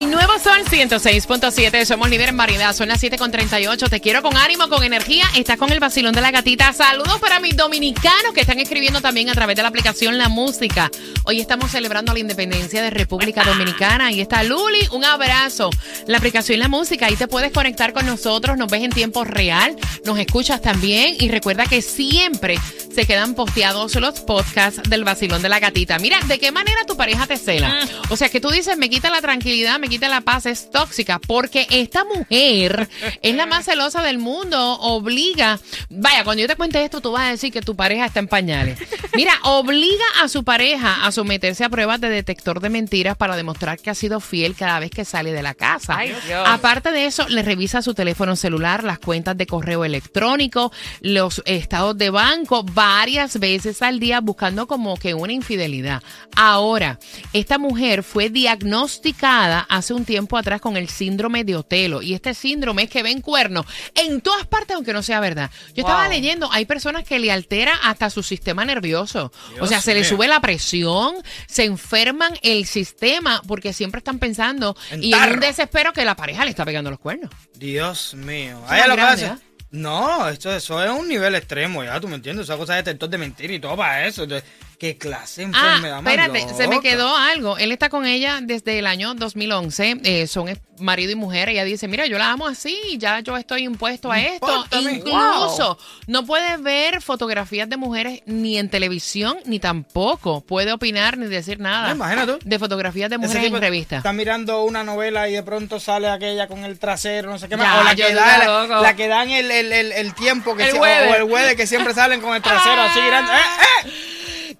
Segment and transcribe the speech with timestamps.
[0.00, 3.88] Nuevo Sol 106.7, somos líder en variedad, son las 7.38.
[3.88, 5.24] Te quiero con ánimo, con energía.
[5.36, 6.72] Estás con el vacilón de la gatita.
[6.72, 10.90] Saludos para mis dominicanos que están escribiendo también a través de la aplicación La Música.
[11.24, 14.12] Hoy estamos celebrando la independencia de República Dominicana.
[14.12, 15.70] Y está Luli, un abrazo.
[16.06, 19.76] La aplicación La Música, ahí te puedes conectar con nosotros, nos ves en tiempo real,
[20.04, 21.16] nos escuchas también.
[21.18, 22.58] Y recuerda que siempre
[22.94, 25.98] se quedan posteados los podcasts del vacilón de la gatita.
[25.98, 27.88] Mira, ¿de qué manera tu pareja te cela?
[28.10, 31.18] O sea, que tú dices, me quita la tranquilidad, me quita la paz, es tóxica,
[31.18, 32.88] porque esta mujer
[33.22, 35.58] es la más celosa del mundo, obliga,
[35.90, 38.28] vaya, cuando yo te cuente esto, tú vas a decir que tu pareja está en
[38.28, 38.78] pañales.
[39.14, 43.78] Mira, obliga a su pareja a someterse a pruebas de detector de mentiras para demostrar
[43.78, 45.98] que ha sido fiel cada vez que sale de la casa.
[46.46, 51.96] Aparte de eso, le revisa su teléfono celular, las cuentas de correo electrónico, los estados
[51.98, 56.02] de banco, varias veces al día buscando como que una infidelidad.
[56.36, 56.98] Ahora,
[57.32, 62.34] esta mujer fue diagnosticada hace un tiempo atrás con el síndrome de Otelo y este
[62.34, 65.50] síndrome es que ven cuernos en todas partes aunque no sea verdad.
[65.74, 69.32] Yo estaba leyendo, hay personas que le altera hasta su sistema nervioso.
[69.60, 71.14] o sea, se le sube la presión,
[71.46, 76.44] se enferman el sistema porque siempre están pensando y en un desespero que la pareja
[76.44, 77.30] le está pegando los cuernos.
[77.54, 78.62] Dios mío.
[78.68, 79.26] Ahí que hace.
[79.26, 79.34] ¿eh?
[79.72, 82.44] No, esto, eso es un nivel extremo, ya, tú me entiendes.
[82.44, 84.24] Esa cosa de detector de mentira y todo para eso.
[84.24, 84.48] Entonces,
[84.82, 87.56] ¿Qué clase de Ah, enfermedad más espérate, se me quedó algo.
[87.56, 90.00] Él está con ella desde el año 2011.
[90.02, 91.48] eh, son marido y mujer.
[91.50, 92.76] Ella dice, mira, yo la amo así.
[92.98, 94.66] Ya yo estoy impuesto a esto.
[94.80, 95.78] Incluso
[96.08, 101.60] no puede ver fotografías de mujeres ni en televisión, ni tampoco puede opinar ni decir
[101.60, 103.98] nada Ah, imagínate de fotografías de mujeres en revista.
[103.98, 107.56] Está mirando una novela y de pronto sale aquella con el trasero, no sé qué
[107.56, 107.80] Ya, más.
[107.82, 108.82] O la que, digo, da, la, loco.
[108.82, 112.20] la que dan el, el, el, el tiempo que El o el que siempre salen
[112.20, 113.32] con el trasero así mirando.
[113.84, 114.11] ¡Eh, eh!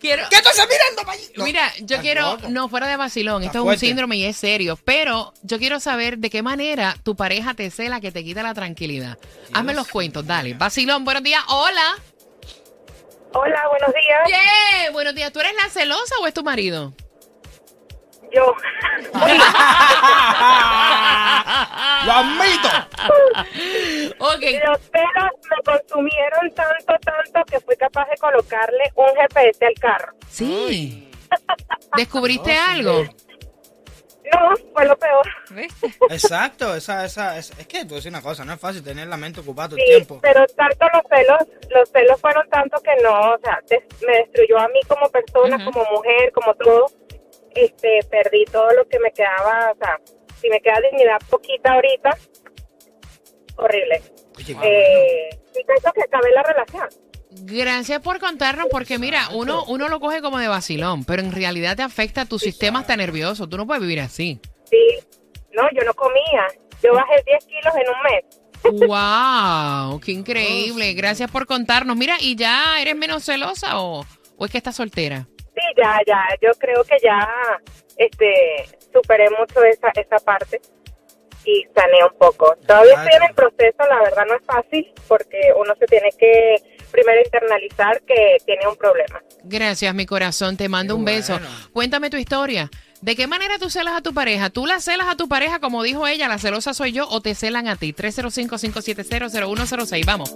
[0.00, 1.02] Quiero, ¿Qué tú estás mirando?
[1.36, 2.48] No, Mira, yo quiero, loco.
[2.48, 5.78] no fuera de vacilón, Está esto es un síndrome y es serio, pero yo quiero
[5.78, 9.18] saber de qué manera tu pareja te cela que te quita la tranquilidad.
[9.52, 10.54] Hazme los cuentos, dale.
[10.54, 11.96] Vacilón, buenos días, hola.
[13.32, 14.20] Hola, buenos días.
[14.26, 15.32] Bien, buenos días.
[15.32, 16.92] ¿Tú eres la celosa o es tu marido?
[18.32, 18.54] Yo.
[22.06, 22.68] ¡Lo admito!
[24.18, 24.42] Ok.
[24.66, 30.12] Los pelos me consumieron tanto, tanto que fui capaz de colocarle un GPS al carro.
[30.28, 31.10] Sí.
[31.96, 33.04] ¿Descubriste algo?
[34.32, 35.26] No, fue lo peor.
[36.10, 39.16] Exacto, esa, esa, es, es que tú decir una cosa, no es fácil tener la
[39.16, 40.20] mente ocupada todo el Sí, tiempo.
[40.22, 41.38] pero tanto los celos,
[41.70, 45.64] los celos fueron tanto que no, o sea, des- me destruyó a mí como persona,
[45.64, 46.86] como mujer, como todo.
[47.54, 49.98] Este, perdí todo lo que me quedaba, o sea,
[50.40, 52.16] si me queda dignidad poquita ahorita,
[53.56, 54.02] horrible.
[54.36, 55.28] Oye, Eh,
[55.58, 56.88] y pienso que acabé la relación.
[57.32, 61.76] Gracias por contarnos, porque mira, uno, uno lo coge como de vacilón, pero en realidad
[61.76, 63.48] te afecta tu sistema está nervioso.
[63.48, 64.40] Tú no puedes vivir así.
[64.64, 64.98] Sí,
[65.52, 66.46] no, yo no comía.
[66.82, 68.86] Yo bajé 10 kilos en un mes.
[68.88, 70.00] ¡Wow!
[70.00, 70.92] ¡Qué increíble!
[70.94, 71.96] Gracias por contarnos.
[71.96, 74.04] Mira, ¿y ya eres menos celosa o,
[74.36, 75.28] o es que estás soltera?
[75.80, 77.28] Ya, ya, yo creo que ya
[77.96, 80.60] este, superé mucho esa, esa parte
[81.44, 82.54] y sané un poco.
[82.66, 86.56] Todavía estoy en el proceso, la verdad no es fácil porque uno se tiene que
[86.90, 89.22] primero internalizar que tiene un problema.
[89.44, 90.56] Gracias, mi corazón.
[90.56, 91.34] Te mando Qué un beso.
[91.34, 91.48] bueno.
[91.72, 92.68] Cuéntame tu historia.
[93.00, 94.50] ¿De qué manera tú celas a tu pareja?
[94.50, 97.34] ¿Tú la celas a tu pareja, como dijo ella, la celosa soy yo, o te
[97.34, 97.94] celan a ti?
[97.94, 100.04] 305-570-0106.
[100.04, 100.34] Vamos.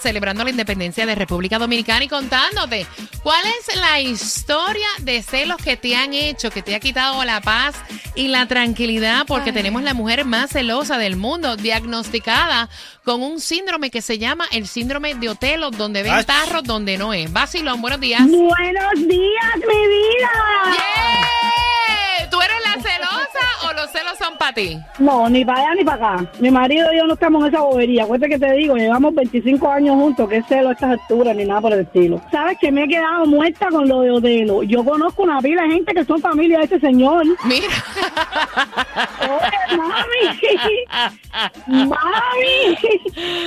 [0.00, 2.86] Celebrando la independencia de República Dominicana y contándote
[3.22, 7.40] cuál es la historia de celos que te han hecho, que te ha quitado la
[7.40, 7.74] paz
[8.14, 12.68] y la tranquilidad, porque tenemos la mujer más celosa del mundo, diagnosticada
[13.04, 17.12] con un síndrome que se llama el síndrome de Otelo, donde ven tarros donde no
[17.12, 17.32] es.
[17.32, 18.22] Basilón, buenos días.
[18.22, 20.30] Buenos días, mi vida.
[20.72, 21.59] ¡Yeah!
[24.20, 24.78] Son para ti?
[24.98, 26.30] No, ni para allá ni para acá.
[26.40, 28.04] Mi marido y yo no estamos en esa bobería.
[28.04, 31.60] Acuérdate que te digo, llevamos 25 años juntos, que celo a estas alturas ni nada
[31.60, 32.20] por el estilo.
[32.30, 34.62] ¿Sabes que me he quedado muerta con lo de Odelo?
[34.62, 37.24] Yo conozco una pila de gente que son familia de ese señor.
[37.44, 37.68] Mira.
[39.76, 40.38] Mami,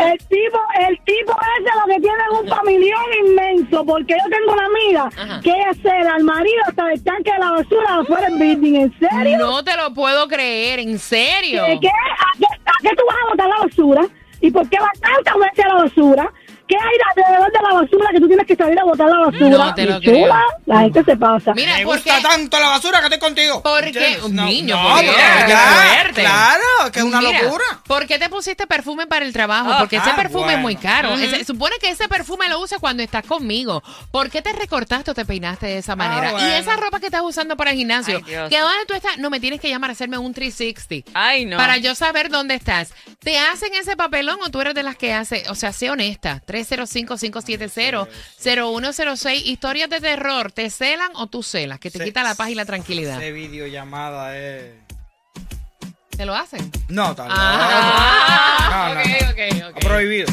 [0.00, 0.58] el tipo,
[0.88, 5.10] el tipo ese lo que tiene es un familión inmenso, porque yo tengo una amiga
[5.16, 5.40] Ajá.
[5.40, 8.98] que ella se al marido hasta el tanque de la basura afuera del building, ¿en
[8.98, 9.38] serio?
[9.38, 11.64] No te lo puedo creer, ¿en serio?
[11.66, 11.88] ¿Qué, qué?
[11.88, 14.02] ¿A, qué, a qué tú vas a botar la basura?
[14.40, 16.32] ¿Y por qué va tanta veces a la basura?
[16.66, 19.48] ¿Qué hay alrededor de la basura que tú tienes que salir a botar la basura?
[19.50, 20.34] No te lo chula, creo.
[20.74, 21.52] La gente se pasa.
[21.54, 22.22] Mira, Me ¿por gusta qué?
[22.22, 23.62] tanto la basura que estoy contigo.
[23.62, 23.86] ¿Por qué?
[23.88, 24.22] ¿Entiendes?
[24.22, 26.10] Un niño, no, por no, Dios, ya.
[26.14, 27.64] Claro, que es una Mira, locura.
[27.86, 29.70] ¿Por qué te pusiste perfume para el trabajo?
[29.72, 31.14] Ah, Porque ese ah, perfume es muy caro.
[31.14, 33.82] Ese- supone que ese perfume lo usas cuando estás conmigo.
[34.10, 36.28] ¿Por qué te recortaste o te peinaste de esa manera?
[36.28, 36.48] Ah, bueno.
[36.48, 39.30] Y esa ropa que estás usando para el gimnasio, Ay, que dónde tú estás, no
[39.30, 41.10] me tienes que llamar a hacerme un 360.
[41.14, 41.56] Ay, no.
[41.56, 42.92] Para yo saber dónde estás.
[43.18, 45.44] ¿Te hacen ese papelón o tú eres de las que hace?
[45.48, 46.42] O sea, sé honesta.
[46.46, 49.42] 305-570-0106.
[49.44, 50.52] Historias de terror.
[50.60, 51.80] ¿Te celan o tú celas?
[51.80, 53.16] Que te quita la paz y la tranquilidad.
[53.16, 54.74] Ese videollamada es.
[56.10, 56.70] ¿Te lo hacen?
[56.90, 58.92] No, tal ah.
[59.02, 59.06] vez.
[59.22, 59.80] Ah, ok, ok, ok.
[59.82, 60.26] Prohibido.